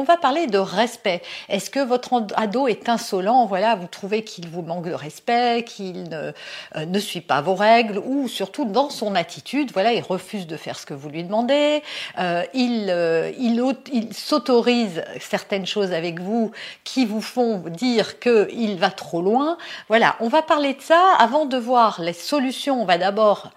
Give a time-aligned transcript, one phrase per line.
[0.00, 1.20] On va parler de respect.
[1.50, 6.04] Est-ce que votre ado est insolent Voilà, vous trouvez qu'il vous manque de respect, qu'il
[6.04, 6.32] ne,
[6.76, 10.56] euh, ne, suit pas vos règles, ou surtout dans son attitude, voilà, il refuse de
[10.56, 11.82] faire ce que vous lui demandez.
[12.18, 16.50] Euh, il, euh, il, s'autorise certaines choses avec vous
[16.82, 19.58] qui vous font dire qu'il va trop loin.
[19.88, 22.80] Voilà, on va parler de ça avant de voir les solutions.
[22.80, 23.50] On va d'abord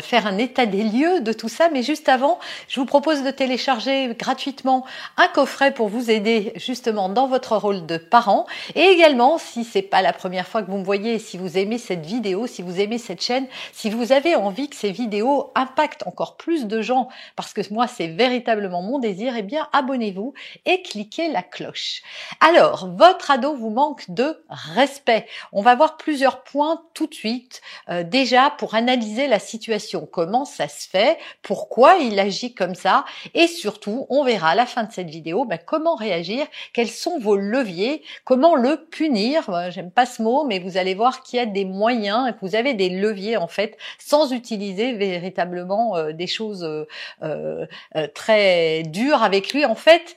[0.00, 3.30] faire un état des lieux de tout ça, mais juste avant, je vous propose de
[3.30, 4.84] télécharger gratuitement
[5.16, 8.46] un coffret pour vous aider justement dans votre rôle de parent.
[8.74, 11.78] Et également, si c'est pas la première fois que vous me voyez, si vous aimez
[11.78, 16.06] cette vidéo, si vous aimez cette chaîne, si vous avez envie que ces vidéos impactent
[16.06, 20.34] encore plus de gens, parce que moi c'est véritablement mon désir, eh bien abonnez-vous
[20.66, 22.02] et cliquez la cloche.
[22.40, 25.26] Alors, votre ado vous manque de respect.
[25.52, 27.60] On va voir plusieurs points tout de suite.
[27.88, 33.04] Euh, déjà pour analyser la situation, comment ça se fait, pourquoi il agit comme ça,
[33.34, 37.18] et surtout, on verra à la fin de cette vidéo ben, comment réagir, quels sont
[37.18, 39.50] vos leviers, comment le punir.
[39.70, 42.54] J'aime pas ce mot, mais vous allez voir qu'il y a des moyens, que vous
[42.54, 46.86] avez des leviers en fait, sans utiliser véritablement euh, des choses euh,
[47.24, 49.64] euh, très dures avec lui.
[49.64, 50.16] En fait,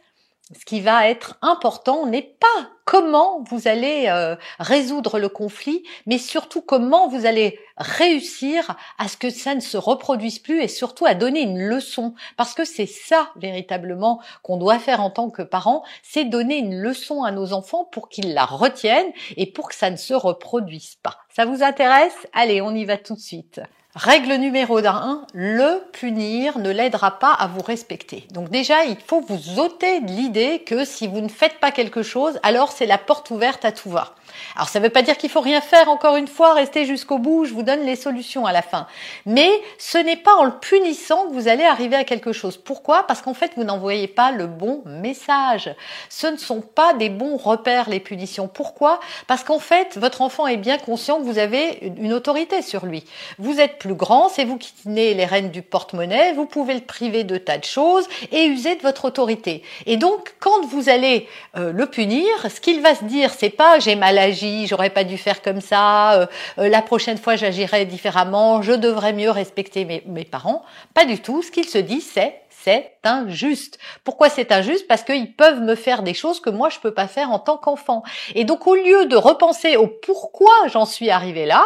[0.53, 6.17] ce qui va être important n'est pas comment vous allez euh, résoudre le conflit, mais
[6.17, 11.05] surtout comment vous allez réussir à ce que ça ne se reproduise plus et surtout
[11.05, 12.13] à donner une leçon.
[12.37, 16.79] Parce que c'est ça véritablement qu'on doit faire en tant que parents, c'est donner une
[16.79, 20.95] leçon à nos enfants pour qu'ils la retiennent et pour que ça ne se reproduise
[21.03, 21.17] pas.
[21.35, 22.15] Ça vous intéresse?
[22.31, 23.59] Allez, on y va tout de suite.
[23.97, 28.27] Règle numéro 1, le punir ne l'aidera pas à vous respecter.
[28.29, 32.39] Donc déjà, il faut vous ôter l'idée que si vous ne faites pas quelque chose,
[32.43, 34.13] alors c'est la porte ouverte à tout va.
[34.55, 37.17] Alors ça ne veut pas dire qu'il faut rien faire, encore une fois, rester jusqu'au
[37.17, 38.85] bout, je vous donne les solutions à la fin.
[39.25, 39.49] Mais
[39.79, 42.55] ce n'est pas en le punissant que vous allez arriver à quelque chose.
[42.55, 43.07] Pourquoi?
[43.07, 45.73] Parce qu'en fait, vous n'envoyez pas le bon message.
[46.09, 48.47] Ce ne sont pas des bons repères, les punitions.
[48.47, 48.99] Pourquoi?
[49.25, 53.03] Parce qu'en fait, votre enfant est bien conscient que vous avez une autorité sur lui.
[53.39, 56.81] Vous êtes plus grand, c'est vous qui tenez les rênes du porte-monnaie, vous pouvez le
[56.81, 59.63] priver de tas de choses et user de votre autorité.
[59.85, 63.79] Et donc, quand vous allez euh, le punir, ce qu'il va se dire, c'est pas
[63.79, 66.25] j'ai mal agi, j'aurais pas dû faire comme ça, euh,
[66.59, 70.63] euh, la prochaine fois j'agirai différemment, je devrais mieux respecter mes, mes parents.
[70.93, 71.41] Pas du tout.
[71.41, 73.77] Ce qu'il se dit, c'est c'est injuste.
[74.03, 74.87] Pourquoi c'est injuste?
[74.87, 77.55] Parce qu'ils peuvent me faire des choses que moi je peux pas faire en tant
[77.55, 78.03] qu'enfant.
[78.35, 81.65] Et donc au lieu de repenser au pourquoi j'en suis arrivé là,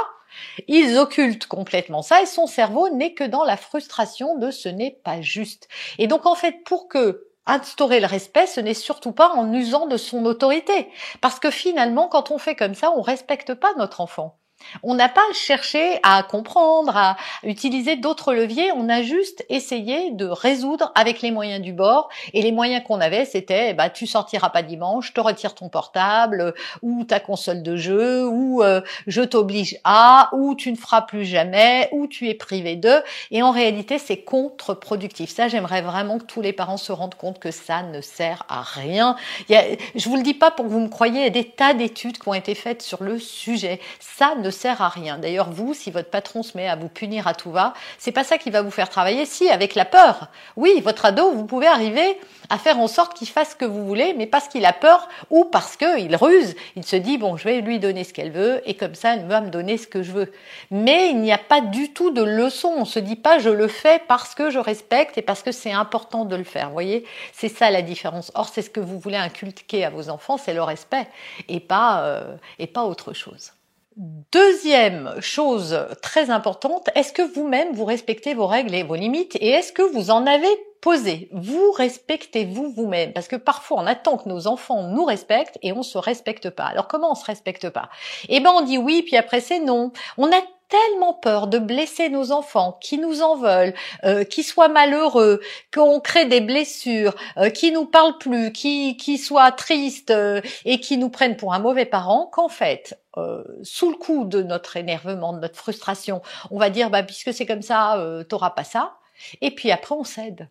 [0.68, 5.00] ils occultent complètement ça et son cerveau n'est que dans la frustration de ce n'est
[5.04, 5.68] pas juste.
[5.98, 9.88] Et donc en fait, pour que instaurer le respect, ce n'est surtout pas en usant
[9.88, 10.90] de son autorité.
[11.22, 14.41] Parce que finalement, quand on fait comme ça, on respecte pas notre enfant.
[14.84, 20.26] On n'a pas cherché à comprendre, à utiliser d'autres leviers, on a juste essayé de
[20.26, 22.10] résoudre avec les moyens du bord.
[22.34, 26.54] Et les moyens qu'on avait, c'était bah tu sortiras pas dimanche, te retire ton portable
[26.82, 31.26] ou ta console de jeu, ou euh, je t'oblige à, ou tu ne feras plus
[31.26, 33.02] jamais, ou tu es privé de.
[33.32, 35.30] Et en réalité, c'est contre-productif.
[35.30, 38.62] Ça, j'aimerais vraiment que tous les parents se rendent compte que ça ne sert à
[38.62, 39.16] rien.
[39.50, 41.74] Je vous le dis pas pour que vous me croyez, il y a des tas
[41.74, 43.80] d'études qui ont été faites sur le sujet.
[44.00, 45.18] Ça ne sert à rien.
[45.18, 48.24] D'ailleurs, vous, si votre patron se met à vous punir à tout va, c'est pas
[48.24, 49.26] ça qui va vous faire travailler.
[49.26, 50.28] Si, avec la peur.
[50.56, 52.20] Oui, votre ado, vous pouvez arriver
[52.50, 55.08] à faire en sorte qu'il fasse ce que vous voulez, mais parce qu'il a peur
[55.30, 56.56] ou parce qu'il ruse.
[56.76, 59.26] Il se dit, bon, je vais lui donner ce qu'elle veut et comme ça, elle
[59.26, 60.32] va me donner ce que je veux.
[60.70, 62.74] Mais il n'y a pas du tout de leçon.
[62.78, 65.72] On se dit pas, je le fais parce que je respecte et parce que c'est
[65.72, 66.68] important de le faire.
[66.68, 68.32] Vous voyez, c'est ça la différence.
[68.36, 71.08] Or, c'est ce que vous voulez inculquer à vos enfants, c'est le respect
[71.48, 73.54] et pas, euh, et pas autre chose.
[73.98, 79.50] Deuxième chose très importante, est-ce que vous-même vous respectez vos règles et vos limites et
[79.50, 80.48] est-ce que vous en avez
[80.82, 81.30] posez.
[81.32, 83.14] Vous respectez-vous vous-même?
[83.14, 86.66] Parce que parfois, on attend que nos enfants nous respectent et on se respecte pas.
[86.66, 87.90] Alors, comment on se respecte pas?
[88.28, 89.92] Eh ben, on dit oui, puis après, c'est non.
[90.18, 93.74] On a tellement peur de blesser nos enfants, qui nous en veulent,
[94.06, 95.42] euh, qui soient malheureux,
[95.74, 100.80] qu'on crée des blessures, euh, qui nous parlent plus, qui, qui soient tristes euh, et
[100.80, 104.78] qui nous prennent pour un mauvais parent, qu'en fait, euh, sous le coup de notre
[104.78, 108.64] énervement, de notre frustration, on va dire bah puisque c'est comme ça, euh, t'auras pas
[108.64, 108.98] ça.
[109.42, 110.50] Et puis après on cède.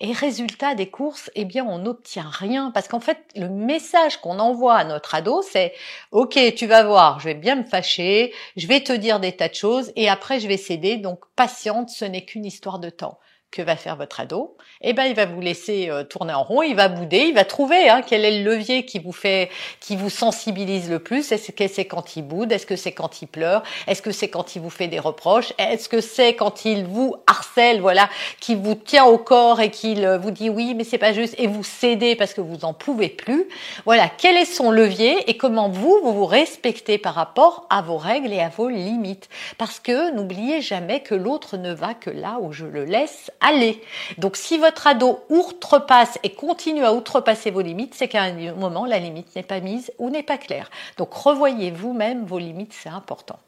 [0.00, 4.40] Et résultat des courses, eh bien, on n'obtient rien parce qu'en fait, le message qu'on
[4.40, 5.72] envoie à notre ado, c'est
[6.10, 9.48] OK, tu vas voir, je vais bien me fâcher, je vais te dire des tas
[9.48, 10.96] de choses et après je vais céder.
[10.96, 13.20] Donc patiente, ce n'est qu'une histoire de temps
[13.54, 16.62] que va faire votre ado Eh ben, il va vous laisser euh, tourner en rond,
[16.62, 19.48] il va bouder, il va trouver hein, quel est le levier qui vous fait,
[19.80, 21.30] qui vous sensibilise le plus.
[21.30, 22.50] Est-ce que c'est quand il boude?
[22.50, 23.62] Est-ce que c'est quand il pleure?
[23.86, 25.52] Est-ce que c'est quand il vous fait des reproches?
[25.58, 28.10] Est-ce que c'est quand il vous harcèle, voilà,
[28.40, 31.46] qui vous tient au corps et qu'il vous dit oui, mais c'est pas juste et
[31.46, 33.46] vous cédez parce que vous en pouvez plus?
[33.84, 37.98] Voilà, quel est son levier et comment vous vous vous respectez par rapport à vos
[37.98, 39.28] règles et à vos limites?
[39.58, 43.82] Parce que n'oubliez jamais que l'autre ne va que là où je le laisse aller.
[44.18, 48.86] Donc si votre ado outrepasse et continue à outrepasser vos limites, c'est qu'à un moment,
[48.86, 50.70] la limite n'est pas mise ou n'est pas claire.
[50.96, 53.38] Donc revoyez vous-même vos limites, c'est important.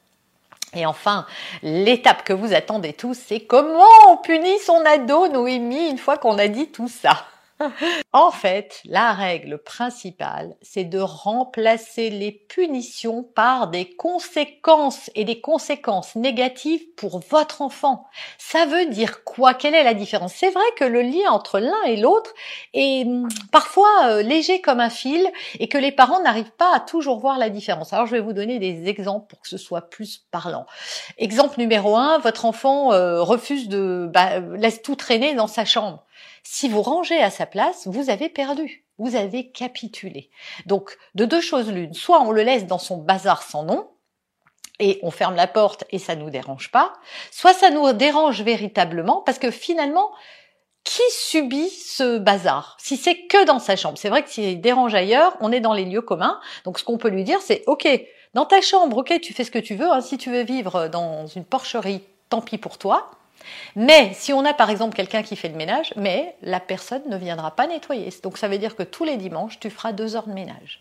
[0.74, 1.26] Et enfin,
[1.62, 6.38] l'étape que vous attendez tous, c'est comment on punit son ado, Noémie, une fois qu'on
[6.38, 7.24] a dit tout ça?
[8.12, 15.40] en fait, la règle principale, c'est de remplacer les punitions par des conséquences et des
[15.40, 18.06] conséquences négatives pour votre enfant.
[18.38, 19.54] Ça veut dire quoi?
[19.54, 20.34] Quelle est la différence?
[20.34, 22.34] C'est vrai que le lien entre l'un et l'autre
[22.74, 25.26] est hum, parfois euh, léger comme un fil
[25.58, 27.92] et que les parents n'arrivent pas à toujours voir la différence.
[27.92, 30.66] Alors je vais vous donner des exemples pour que ce soit plus parlant.
[31.18, 36.04] Exemple numéro un, votre enfant euh, refuse de bah, laisse tout traîner dans sa chambre.
[36.42, 38.84] Si vous rangez à sa place, vous avez perdu.
[38.98, 40.30] Vous avez capitulé.
[40.64, 41.94] Donc, de deux choses l'une.
[41.94, 43.88] Soit on le laisse dans son bazar sans nom,
[44.78, 46.92] et on ferme la porte et ça nous dérange pas.
[47.30, 50.10] Soit ça nous dérange véritablement parce que finalement,
[50.84, 52.76] qui subit ce bazar?
[52.78, 55.72] Si c'est que dans sa chambre, c'est vrai que s'il dérange ailleurs, on est dans
[55.72, 56.40] les lieux communs.
[56.64, 57.88] Donc ce qu'on peut lui dire, c'est OK,
[58.34, 59.90] dans ta chambre, OK, tu fais ce que tu veux.
[59.90, 60.00] Hein.
[60.00, 63.10] si tu veux vivre dans une porcherie, tant pis pour toi.
[63.74, 67.16] Mais si on a par exemple quelqu'un qui fait le ménage, mais la personne ne
[67.16, 68.12] viendra pas nettoyer.
[68.22, 70.80] Donc ça veut dire que tous les dimanches, tu feras deux heures de ménage.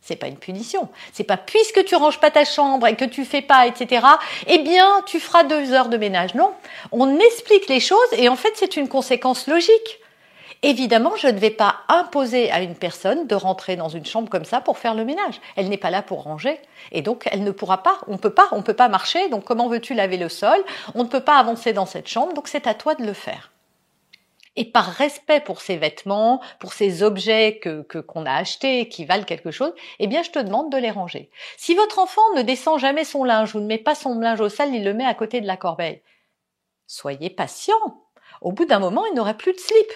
[0.00, 0.88] C'est pas une punition.
[1.12, 4.06] C'est pas puisque tu ranges pas ta chambre et que tu fais pas, etc.
[4.46, 6.34] Eh bien, tu feras deux heures de ménage.
[6.36, 6.52] Non.
[6.92, 10.00] On explique les choses et en fait, c'est une conséquence logique.
[10.62, 14.44] Évidemment, je ne vais pas imposer à une personne de rentrer dans une chambre comme
[14.44, 15.40] ça pour faire le ménage.
[15.54, 16.58] Elle n'est pas là pour ranger.
[16.92, 19.28] Et donc, elle ne pourra pas, on peut pas, on peut pas marcher.
[19.28, 20.58] Donc, comment veux-tu laver le sol?
[20.94, 22.32] On ne peut pas avancer dans cette chambre.
[22.32, 23.52] Donc, c'est à toi de le faire.
[24.56, 29.24] Et par respect pour ces vêtements, pour ces objets que qu'on a achetés qui valent
[29.24, 31.30] quelque chose, eh bien je te demande de les ranger.
[31.58, 34.48] Si votre enfant ne descend jamais son linge ou ne met pas son linge au
[34.48, 36.00] sale, il le met à côté de la corbeille.
[36.86, 37.74] Soyez patient.
[38.40, 39.92] Au bout d'un moment, il n'aura plus de slip.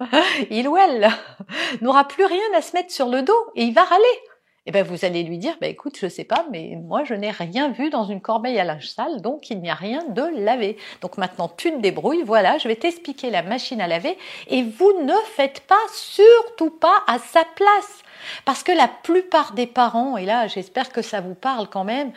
[0.50, 1.08] il ou elle
[1.80, 4.04] n'aura plus rien à se mettre sur le dos et il va râler.
[4.66, 7.30] Eh ben vous allez lui dire, bah écoute, je sais pas, mais moi je n'ai
[7.30, 10.76] rien vu dans une corbeille à linge sale, donc il n'y a rien de laver.
[11.02, 14.18] Donc maintenant tu te débrouilles, voilà, je vais t'expliquer la machine à laver
[14.48, 18.02] et vous ne faites pas, surtout pas à sa place.
[18.44, 22.12] Parce que la plupart des parents, et là j'espère que ça vous parle quand même,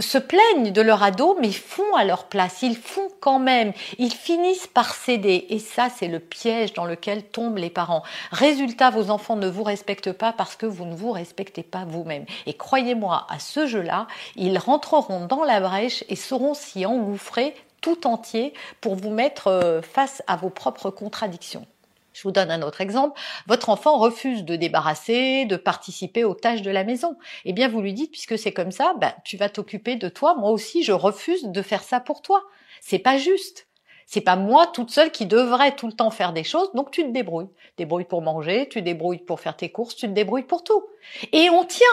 [0.00, 4.12] se plaignent de leur ado, mais font à leur place, ils font quand même, ils
[4.12, 5.46] finissent par céder.
[5.50, 8.02] Et ça, c'est le piège dans lequel tombent les parents.
[8.30, 12.24] Résultat, vos enfants ne vous respectent pas parce que vous ne vous respectez pas vous-même.
[12.46, 14.06] Et croyez-moi, à ce jeu-là,
[14.36, 19.82] ils rentreront dans la brèche et sauront s'y engouffrer tout entier pour vous mettre euh,
[19.82, 21.66] face à vos propres contradictions.
[22.14, 23.18] Je vous donne un autre exemple.
[23.46, 27.16] Votre enfant refuse de débarrasser, de participer aux tâches de la maison.
[27.44, 30.34] Eh bien, vous lui dites, puisque c'est comme ça, bah, tu vas t'occuper de toi.
[30.34, 32.42] Moi aussi, je refuse de faire ça pour toi.
[32.80, 33.66] C'est pas juste.
[34.06, 37.02] C'est pas moi toute seule qui devrais tout le temps faire des choses, donc tu
[37.02, 37.48] te débrouilles.
[37.76, 40.84] Débrouille pour manger, tu débrouilles pour faire tes courses, tu te débrouilles pour tout.
[41.32, 41.86] Et on tient.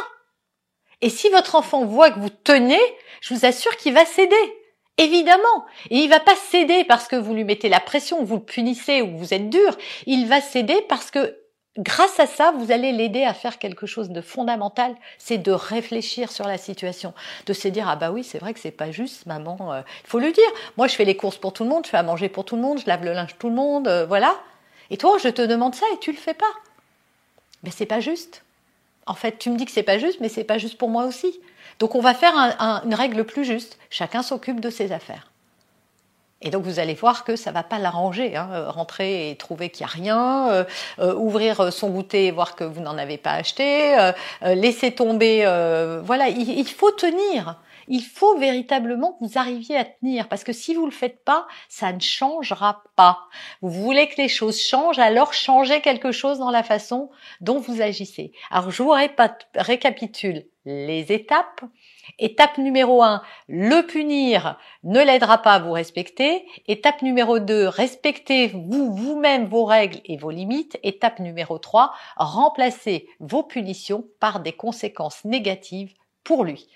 [1.02, 2.82] Et si votre enfant voit que vous tenez,
[3.22, 4.36] je vous assure qu'il va céder.
[4.98, 5.66] Évidemment.
[5.90, 9.02] Et il va pas céder parce que vous lui mettez la pression, vous le punissez
[9.02, 9.78] ou vous êtes dur.
[10.06, 11.38] Il va céder parce que
[11.80, 16.32] grâce à ça, vous allez l'aider à faire quelque chose de fondamental, c'est de réfléchir
[16.32, 17.14] sur la situation,
[17.46, 20.10] de se dire ah bah oui c'est vrai que c'est pas juste maman, euh, il
[20.10, 20.52] faut lui dire.
[20.78, 22.56] Moi je fais les courses pour tout le monde, je fais à manger pour tout
[22.56, 24.36] le monde, je lave le linge tout le monde, euh, voilà.
[24.90, 26.54] Et toi je te demande ça et tu le fais pas.
[27.64, 28.44] Mais c'est pas juste.
[29.06, 31.06] En fait tu me dis que c'est pas juste, mais c'est pas juste pour moi
[31.06, 31.40] aussi.
[31.80, 32.36] Donc on va faire
[32.86, 33.78] une règle plus juste.
[33.90, 35.29] Chacun s'occupe de ses affaires.
[36.42, 38.36] Et donc vous allez voir que ça va pas l'arranger.
[38.36, 38.50] Hein.
[38.54, 40.64] Euh, rentrer et trouver qu'il n'y a rien, euh,
[41.00, 43.96] euh, ouvrir son goûter et voir que vous n'en avez pas acheté,
[44.42, 45.44] laisser tomber.
[46.04, 47.60] voilà, il, faut tenir.
[47.88, 51.48] Il faut véritablement que vous arriviez à tenir parce que si vous le faites pas,
[51.68, 53.20] ça ne changera pas.
[53.62, 57.10] Vous voulez que les choses changent, alors changez quelque chose dans la façon
[57.42, 58.32] dont vous agissez.
[58.52, 58.94] Alors je vous
[59.56, 61.62] récapitule les étapes.
[62.18, 66.46] Étape numéro 1, le punir ne l'aidera pas à vous respecter.
[66.68, 70.80] Étape numéro 2, respectez vous vous-même vos règles et vos limites.
[70.84, 76.68] Étape numéro 3, remplacez vos punitions par des conséquences négatives pour lui.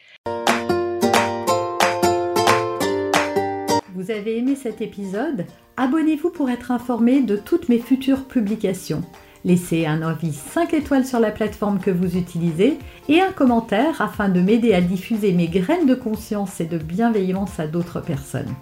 [3.96, 5.46] Vous avez aimé cet épisode?
[5.78, 9.04] Abonnez-vous pour être informé de toutes mes futures publications.
[9.46, 14.30] Laissez un avis 5 étoiles sur la plateforme que vous utilisez et un commentaire afin
[14.30, 18.54] de m'aider à diffuser mes graines de conscience et de bienveillance à d'autres personnes.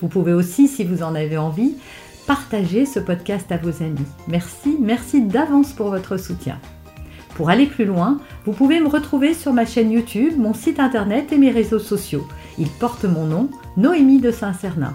[0.00, 1.74] Vous pouvez aussi, si vous en avez envie,
[2.26, 4.06] partager ce podcast à vos amis.
[4.28, 6.58] Merci, merci d'avance pour votre soutien.
[7.36, 11.32] Pour aller plus loin, vous pouvez me retrouver sur ma chaîne YouTube, mon site internet
[11.32, 12.26] et mes réseaux sociaux.
[12.58, 14.94] Ils portent mon nom, Noémie de Saint-Cernin.